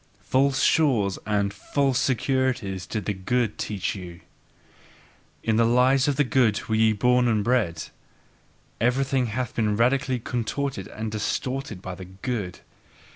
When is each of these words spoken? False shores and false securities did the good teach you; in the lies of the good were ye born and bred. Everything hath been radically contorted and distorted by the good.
False 0.23 0.63
shores 0.63 1.19
and 1.27 1.53
false 1.53 1.99
securities 1.99 2.87
did 2.87 3.05
the 3.05 3.13
good 3.13 3.59
teach 3.59 3.93
you; 3.93 4.21
in 5.43 5.57
the 5.57 5.63
lies 5.63 6.07
of 6.07 6.15
the 6.15 6.23
good 6.23 6.67
were 6.67 6.73
ye 6.73 6.91
born 6.91 7.27
and 7.27 7.43
bred. 7.43 7.83
Everything 8.79 9.27
hath 9.27 9.53
been 9.53 9.77
radically 9.77 10.17
contorted 10.17 10.87
and 10.87 11.11
distorted 11.11 11.83
by 11.83 11.93
the 11.93 12.05
good. 12.05 12.61